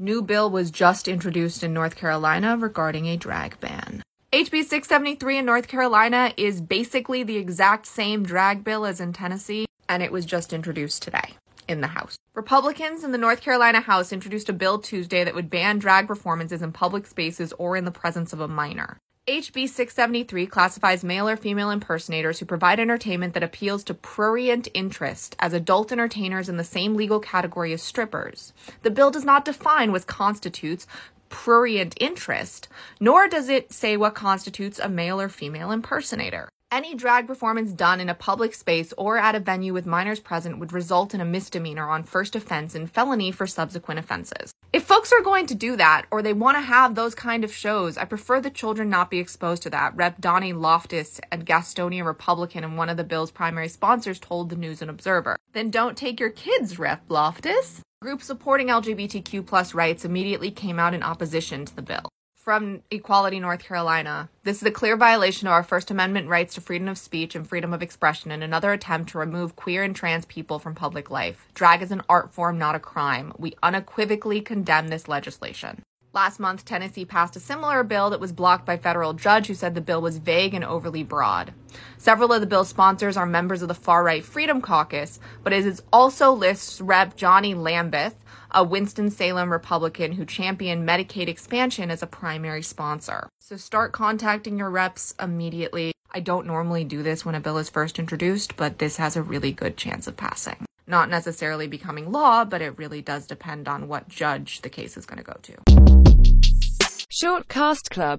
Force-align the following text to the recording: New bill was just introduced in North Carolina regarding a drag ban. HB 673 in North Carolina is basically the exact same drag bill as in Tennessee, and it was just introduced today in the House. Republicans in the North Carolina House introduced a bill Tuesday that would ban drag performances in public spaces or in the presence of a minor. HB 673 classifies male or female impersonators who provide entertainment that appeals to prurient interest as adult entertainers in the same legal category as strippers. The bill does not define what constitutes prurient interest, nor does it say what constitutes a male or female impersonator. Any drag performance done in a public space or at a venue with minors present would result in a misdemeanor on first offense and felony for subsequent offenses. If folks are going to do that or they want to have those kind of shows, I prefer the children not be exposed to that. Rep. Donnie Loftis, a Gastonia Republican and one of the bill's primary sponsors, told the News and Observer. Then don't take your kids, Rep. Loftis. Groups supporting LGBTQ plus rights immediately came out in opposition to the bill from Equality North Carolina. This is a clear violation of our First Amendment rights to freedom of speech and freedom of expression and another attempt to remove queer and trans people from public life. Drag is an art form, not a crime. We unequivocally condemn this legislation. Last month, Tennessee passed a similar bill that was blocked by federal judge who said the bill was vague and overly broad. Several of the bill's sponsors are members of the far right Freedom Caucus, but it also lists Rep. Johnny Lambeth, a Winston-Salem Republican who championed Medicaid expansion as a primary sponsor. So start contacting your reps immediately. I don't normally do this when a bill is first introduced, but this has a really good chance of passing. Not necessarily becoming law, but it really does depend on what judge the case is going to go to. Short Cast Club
New 0.00 0.22
bill 0.22 0.48
was 0.48 0.70
just 0.70 1.08
introduced 1.08 1.64
in 1.64 1.74
North 1.74 1.96
Carolina 1.96 2.56
regarding 2.56 3.06
a 3.06 3.16
drag 3.16 3.58
ban. 3.58 4.00
HB 4.32 4.62
673 4.62 5.38
in 5.38 5.44
North 5.44 5.66
Carolina 5.66 6.32
is 6.36 6.60
basically 6.60 7.24
the 7.24 7.36
exact 7.36 7.84
same 7.84 8.22
drag 8.22 8.62
bill 8.62 8.86
as 8.86 9.00
in 9.00 9.12
Tennessee, 9.12 9.66
and 9.88 10.00
it 10.00 10.12
was 10.12 10.24
just 10.24 10.52
introduced 10.52 11.02
today 11.02 11.34
in 11.66 11.80
the 11.80 11.88
House. 11.88 12.16
Republicans 12.34 13.02
in 13.02 13.10
the 13.10 13.18
North 13.18 13.40
Carolina 13.40 13.80
House 13.80 14.12
introduced 14.12 14.48
a 14.48 14.52
bill 14.52 14.78
Tuesday 14.78 15.24
that 15.24 15.34
would 15.34 15.50
ban 15.50 15.80
drag 15.80 16.06
performances 16.06 16.62
in 16.62 16.70
public 16.70 17.04
spaces 17.04 17.52
or 17.58 17.76
in 17.76 17.84
the 17.84 17.90
presence 17.90 18.32
of 18.32 18.38
a 18.38 18.46
minor. 18.46 18.98
HB 19.28 19.68
673 19.68 20.46
classifies 20.46 21.04
male 21.04 21.28
or 21.28 21.36
female 21.36 21.68
impersonators 21.68 22.38
who 22.38 22.46
provide 22.46 22.80
entertainment 22.80 23.34
that 23.34 23.42
appeals 23.42 23.84
to 23.84 23.92
prurient 23.92 24.68
interest 24.72 25.36
as 25.38 25.52
adult 25.52 25.92
entertainers 25.92 26.48
in 26.48 26.56
the 26.56 26.64
same 26.64 26.94
legal 26.94 27.20
category 27.20 27.74
as 27.74 27.82
strippers. 27.82 28.54
The 28.84 28.90
bill 28.90 29.10
does 29.10 29.26
not 29.26 29.44
define 29.44 29.92
what 29.92 30.06
constitutes 30.06 30.86
prurient 31.28 31.94
interest, 32.00 32.68
nor 33.00 33.28
does 33.28 33.50
it 33.50 33.70
say 33.70 33.98
what 33.98 34.14
constitutes 34.14 34.78
a 34.78 34.88
male 34.88 35.20
or 35.20 35.28
female 35.28 35.72
impersonator. 35.72 36.48
Any 36.72 36.94
drag 36.94 37.26
performance 37.26 37.72
done 37.72 38.00
in 38.00 38.08
a 38.08 38.14
public 38.14 38.54
space 38.54 38.94
or 38.96 39.18
at 39.18 39.34
a 39.34 39.40
venue 39.40 39.74
with 39.74 39.84
minors 39.84 40.20
present 40.20 40.58
would 40.58 40.72
result 40.72 41.12
in 41.12 41.20
a 41.20 41.26
misdemeanor 41.26 41.90
on 41.90 42.02
first 42.02 42.34
offense 42.34 42.74
and 42.74 42.90
felony 42.90 43.30
for 43.32 43.46
subsequent 43.46 44.00
offenses. 44.00 44.54
If 44.70 44.84
folks 44.84 45.14
are 45.14 45.22
going 45.22 45.46
to 45.46 45.54
do 45.54 45.76
that 45.76 46.04
or 46.10 46.20
they 46.20 46.34
want 46.34 46.58
to 46.58 46.60
have 46.60 46.94
those 46.94 47.14
kind 47.14 47.42
of 47.42 47.54
shows, 47.54 47.96
I 47.96 48.04
prefer 48.04 48.38
the 48.38 48.50
children 48.50 48.90
not 48.90 49.10
be 49.10 49.18
exposed 49.18 49.62
to 49.62 49.70
that. 49.70 49.96
Rep. 49.96 50.20
Donnie 50.20 50.52
Loftis, 50.52 51.20
a 51.32 51.38
Gastonia 51.38 52.04
Republican 52.04 52.64
and 52.64 52.76
one 52.76 52.90
of 52.90 52.98
the 52.98 53.04
bill's 53.04 53.30
primary 53.30 53.68
sponsors, 53.68 54.18
told 54.18 54.50
the 54.50 54.56
News 54.56 54.82
and 54.82 54.90
Observer. 54.90 55.38
Then 55.54 55.70
don't 55.70 55.96
take 55.96 56.20
your 56.20 56.28
kids, 56.28 56.78
Rep. 56.78 57.08
Loftis. 57.08 57.80
Groups 58.02 58.26
supporting 58.26 58.68
LGBTQ 58.68 59.46
plus 59.46 59.72
rights 59.72 60.04
immediately 60.04 60.50
came 60.50 60.78
out 60.78 60.92
in 60.92 61.02
opposition 61.02 61.64
to 61.64 61.74
the 61.74 61.82
bill 61.82 62.10
from 62.48 62.82
Equality 62.90 63.38
North 63.40 63.62
Carolina. 63.62 64.30
This 64.42 64.56
is 64.56 64.62
a 64.62 64.70
clear 64.70 64.96
violation 64.96 65.46
of 65.46 65.52
our 65.52 65.62
First 65.62 65.90
Amendment 65.90 66.28
rights 66.30 66.54
to 66.54 66.62
freedom 66.62 66.88
of 66.88 66.96
speech 66.96 67.34
and 67.34 67.46
freedom 67.46 67.74
of 67.74 67.82
expression 67.82 68.30
and 68.30 68.42
another 68.42 68.72
attempt 68.72 69.10
to 69.10 69.18
remove 69.18 69.54
queer 69.54 69.82
and 69.82 69.94
trans 69.94 70.24
people 70.24 70.58
from 70.58 70.74
public 70.74 71.10
life. 71.10 71.46
Drag 71.52 71.82
is 71.82 71.92
an 71.92 72.00
art 72.08 72.32
form, 72.32 72.56
not 72.56 72.74
a 72.74 72.80
crime. 72.80 73.34
We 73.36 73.52
unequivocally 73.62 74.40
condemn 74.40 74.88
this 74.88 75.08
legislation. 75.08 75.82
Last 76.14 76.40
month, 76.40 76.64
Tennessee 76.64 77.04
passed 77.04 77.36
a 77.36 77.40
similar 77.40 77.84
bill 77.84 78.08
that 78.10 78.20
was 78.20 78.32
blocked 78.32 78.64
by 78.64 78.78
federal 78.78 79.12
judge 79.12 79.46
who 79.46 79.54
said 79.54 79.74
the 79.74 79.82
bill 79.82 80.00
was 80.00 80.16
vague 80.16 80.54
and 80.54 80.64
overly 80.64 81.02
broad. 81.02 81.52
Several 81.98 82.32
of 82.32 82.40
the 82.40 82.46
bill's 82.46 82.70
sponsors 82.70 83.18
are 83.18 83.26
members 83.26 83.60
of 83.60 83.68
the 83.68 83.74
far 83.74 84.02
right 84.02 84.24
Freedom 84.24 84.62
Caucus, 84.62 85.20
but 85.44 85.52
it 85.52 85.80
also 85.92 86.32
lists 86.32 86.80
Rep. 86.80 87.14
Johnny 87.14 87.52
Lambeth, 87.52 88.14
a 88.50 88.64
Winston-Salem 88.64 89.52
Republican 89.52 90.12
who 90.12 90.24
championed 90.24 90.88
Medicaid 90.88 91.28
expansion 91.28 91.90
as 91.90 92.02
a 92.02 92.06
primary 92.06 92.62
sponsor. 92.62 93.28
So 93.38 93.58
start 93.58 93.92
contacting 93.92 94.58
your 94.58 94.70
reps 94.70 95.14
immediately. 95.20 95.92
I 96.10 96.20
don't 96.20 96.46
normally 96.46 96.84
do 96.84 97.02
this 97.02 97.26
when 97.26 97.34
a 97.34 97.40
bill 97.40 97.58
is 97.58 97.68
first 97.68 97.98
introduced, 97.98 98.56
but 98.56 98.78
this 98.78 98.96
has 98.96 99.14
a 99.14 99.22
really 99.22 99.52
good 99.52 99.76
chance 99.76 100.06
of 100.06 100.16
passing. 100.16 100.64
Not 100.86 101.10
necessarily 101.10 101.66
becoming 101.66 102.10
law, 102.10 102.46
but 102.46 102.62
it 102.62 102.78
really 102.78 103.02
does 103.02 103.26
depend 103.26 103.68
on 103.68 103.88
what 103.88 104.08
judge 104.08 104.62
the 104.62 104.70
case 104.70 104.96
is 104.96 105.04
going 105.04 105.18
to 105.18 105.22
go 105.22 105.36
to. 105.42 105.77
Short 107.10 107.48
Cast 107.48 107.90
Club 107.90 108.16